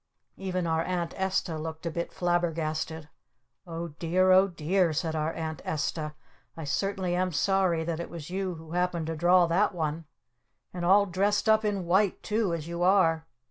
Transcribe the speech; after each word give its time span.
Even 0.37 0.65
our 0.65 0.81
Aunt 0.83 1.13
Esta 1.15 1.59
looked 1.59 1.85
a 1.85 1.91
bit 1.91 2.11
flabbergasted. 2.11 3.07
"Oh, 3.67 3.89
dear 3.99 4.31
oh, 4.31 4.47
dear," 4.47 4.93
said 4.93 5.15
our 5.15 5.31
Aunt 5.33 5.61
Esta. 5.63 6.15
"I 6.57 6.63
certainly 6.63 7.15
am 7.15 7.31
sorry 7.31 7.83
that 7.83 7.99
it 7.99 8.09
was 8.09 8.31
you 8.31 8.55
who 8.55 8.71
happened 8.71 9.05
to 9.05 9.15
draw 9.15 9.45
that 9.45 9.75
one! 9.75 10.05
And 10.73 10.83
all 10.83 11.05
dressed 11.05 11.47
up 11.47 11.63
in 11.63 11.85
white 11.85 12.23
too 12.23 12.51
as 12.51 12.67
you 12.67 12.81
are! 12.81 13.27